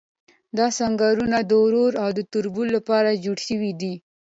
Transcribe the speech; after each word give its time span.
دا 0.57 0.67
سنګرونه 0.77 1.37
د 1.43 1.51
ورور 1.63 1.91
او 2.03 2.09
تربور 2.33 2.67
لپاره 2.77 3.21
جوړ 3.25 3.37
شوي 3.47 3.71
دي. 3.81 3.93